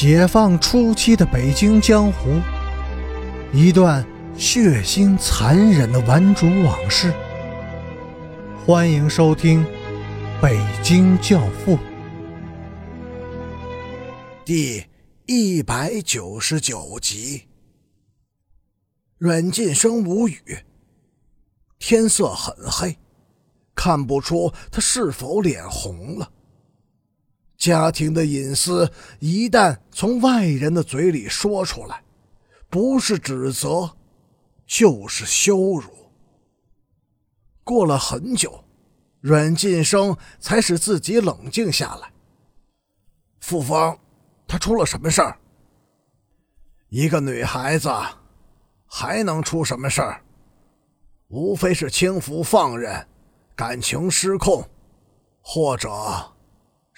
[0.00, 2.40] 解放初期的北京江湖，
[3.52, 7.12] 一段血腥残忍的顽主往事。
[8.64, 9.64] 欢迎收听
[10.40, 11.76] 《北京教父》
[14.44, 14.84] 第
[15.26, 17.48] 一百九十九集。
[19.16, 20.40] 阮晋生无语，
[21.80, 22.96] 天色很黑，
[23.74, 26.30] 看不出他是否脸红了。
[27.58, 32.04] 家庭的隐私一旦从外人的嘴里说出来，
[32.70, 33.90] 不是指责，
[34.64, 35.90] 就是羞辱。
[37.64, 38.64] 过了很久，
[39.20, 42.12] 阮晋生才使自己冷静下来。
[43.40, 43.98] 傅芳，
[44.46, 45.36] 她出了什么事儿？
[46.90, 47.92] 一个女孩子，
[48.86, 50.22] 还能出什么事儿？
[51.26, 53.06] 无非是轻浮放任，
[53.56, 54.64] 感情失控，
[55.42, 55.90] 或者……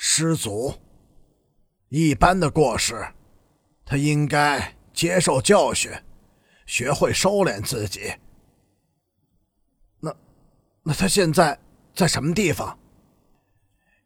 [0.03, 0.73] 失足，
[1.91, 3.07] 一般的过失，
[3.85, 5.93] 他应该接受教训，
[6.65, 8.11] 学会收敛自己。
[10.01, 10.16] 那，
[10.83, 11.61] 那他现在
[11.95, 12.79] 在什么地方？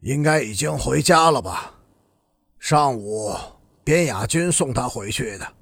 [0.01, 1.79] 应该已经回家了吧？
[2.59, 3.33] 上午
[3.85, 5.55] 边雅军送他回去的。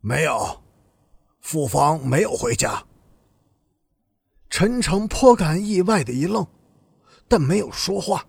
[0.00, 0.60] 没有，
[1.40, 2.84] 傅芳没有回家。
[4.50, 6.44] 陈诚颇感意外的一愣，
[7.28, 8.26] 但没有说话。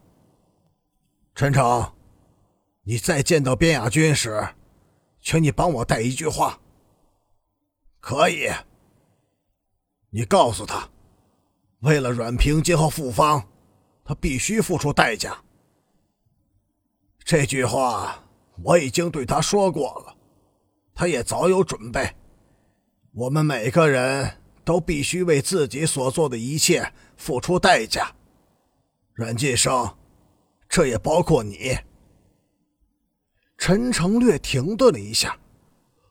[1.35, 1.91] 陈诚，
[2.83, 4.47] 你再见到边雅军时，
[5.19, 6.57] 请你帮我带一句话。
[7.99, 8.49] 可以。
[10.11, 10.87] 你告诉他，
[11.79, 13.45] 为了阮平今后复方，
[14.05, 15.37] 他必须付出代价。
[17.25, 18.23] 这句话
[18.63, 20.15] 我已经对他说过了，
[20.93, 22.15] 他也早有准备。
[23.11, 28.15] 我们每个人都必须为自己所做的一切付出代价。
[29.15, 29.97] 阮晋生。
[30.75, 31.73] 这也包括你。
[33.57, 35.39] 陈诚略停顿了一下，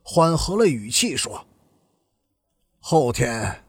[0.02, 1.46] 缓和了语气说
[2.80, 3.62] ：“后天，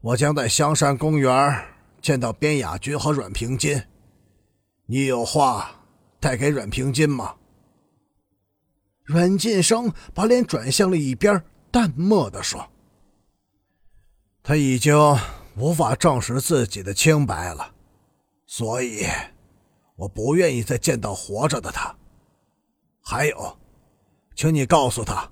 [0.00, 1.66] 我将在香山公园
[2.00, 3.82] 见到边雅君和阮平金。
[4.86, 5.84] 你有话
[6.20, 7.34] 带给阮平金吗？”
[9.02, 12.70] 阮晋生把脸转向了一边，淡漠的说
[14.44, 14.96] ：“他已经
[15.56, 17.74] 无法证实自己的清白了，
[18.46, 19.04] 所以。”
[19.96, 21.94] 我不愿意再见到活着的他。
[23.00, 23.58] 还有，
[24.34, 25.30] 请你告诉他，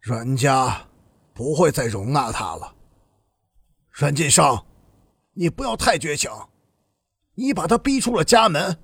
[0.00, 0.88] 阮家
[1.34, 2.74] 不会再容纳他了。
[3.90, 4.64] 阮晋生，
[5.32, 6.30] 你不要太绝情，
[7.34, 8.78] 你把他逼出了家门，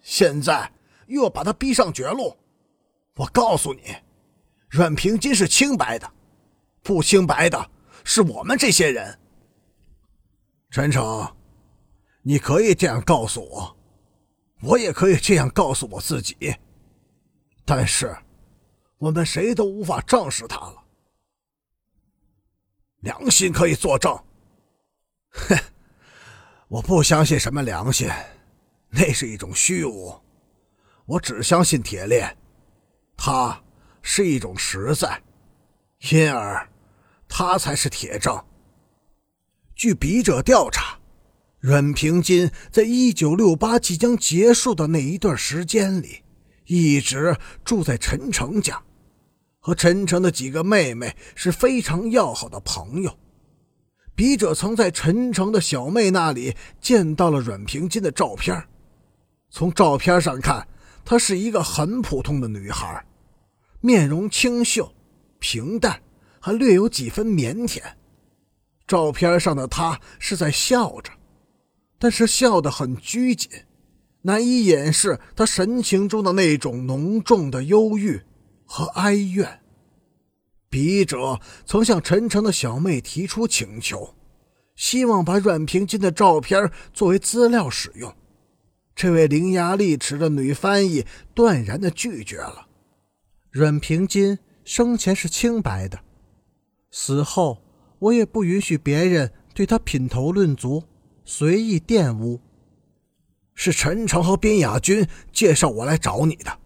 [0.00, 0.72] 现在
[1.06, 2.36] 又要把他逼上绝路。
[3.16, 3.94] 我告诉你，
[4.68, 6.10] 阮平金是清白的，
[6.82, 7.70] 不清白的
[8.04, 9.18] 是我们这些人。
[10.70, 11.36] 陈诚，
[12.22, 13.76] 你可以这样告诉我。
[14.62, 16.56] 我也可以这样告诉我自己，
[17.64, 18.16] 但是
[18.96, 20.84] 我们谁都无法证实他了。
[23.00, 24.16] 良心可以作证。
[25.30, 25.58] 哼，
[26.68, 28.08] 我不相信什么良心，
[28.88, 30.14] 那是一种虚无。
[31.06, 32.36] 我只相信铁链，
[33.16, 33.60] 它
[34.00, 35.20] 是一种实在，
[36.12, 36.70] 因而
[37.26, 38.40] 它才是铁证。
[39.74, 41.01] 据笔者调查。
[41.62, 46.24] 阮平金在一九六八即将结束的那一段时间里，
[46.66, 48.82] 一直住在陈诚家，
[49.60, 53.16] 和陈诚的几个妹妹是非常要好的朋友。
[54.16, 58.60] 笔者曾在陈诚的小妹那里见到了阮平金的照片，
[59.48, 60.66] 从照片上看，
[61.04, 63.06] 她是一个很普通的女孩，
[63.80, 64.92] 面容清秀、
[65.38, 66.02] 平淡，
[66.40, 67.80] 还略有几分腼腆。
[68.84, 71.12] 照片上的她是在笑着。
[72.02, 73.48] 但是笑得很拘谨，
[74.22, 78.20] 难以掩饰他神情中的那种浓重的忧郁
[78.64, 79.60] 和哀怨。
[80.68, 84.16] 笔者曾向陈诚的小妹提出请求，
[84.74, 88.12] 希望把阮平金的照片作为资料使用。
[88.96, 92.66] 这位伶牙俐齿的女翻译断然的拒绝了。
[93.52, 96.00] 阮平金生前是清白的，
[96.90, 97.62] 死后
[98.00, 100.82] 我也不允许别人对他品头论足。
[101.24, 102.40] 随意玷污，
[103.54, 106.58] 是陈诚和边雅君介绍我来找你的。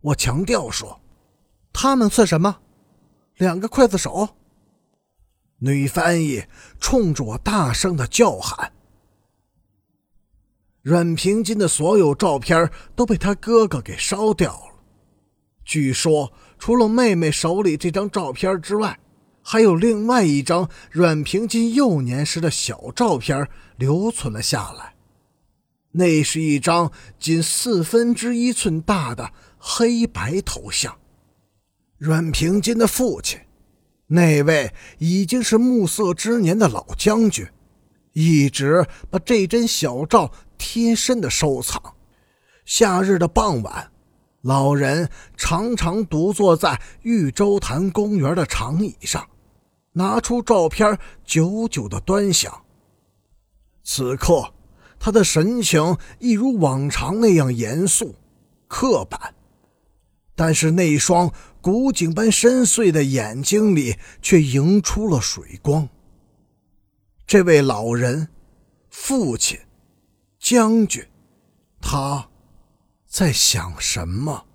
[0.00, 1.00] 我强调说，
[1.72, 2.60] 他们算什么？
[3.36, 4.28] 两个刽子手。
[5.58, 6.44] 女翻译
[6.78, 8.72] 冲着我大声的叫喊。
[10.82, 14.82] 阮平金的所有照片都被他哥哥给烧掉了。
[15.64, 18.98] 据说，除了妹妹手里这张照片之外。
[19.42, 24.94] 还有另外一张阮平金幼年时的小照片留存了下来。
[25.92, 30.96] 那是一张仅四分之一寸大的黑白头像。
[31.98, 33.40] 阮平金的父亲，
[34.06, 37.46] 那位已经是暮色之年的老将军，
[38.12, 41.94] 一直把这张小照贴身的收藏。
[42.64, 43.89] 夏日的傍晚，
[44.42, 49.28] 老人常常独坐在玉州潭公园的长椅上，
[49.92, 52.64] 拿出照片，久久的端详。
[53.82, 54.54] 此刻，
[54.98, 58.14] 他的神情一如往常那样严肃、
[58.68, 59.34] 刻板，
[60.34, 61.32] 但是那双。
[61.62, 65.86] 古井般深邃的眼睛里，却映出了水光。
[67.26, 68.28] 这位老人，
[68.88, 69.60] 父亲，
[70.38, 71.06] 将军，
[71.78, 72.29] 他
[73.10, 74.46] 在想什么？